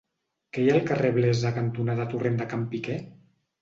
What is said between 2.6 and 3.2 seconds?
Piquer?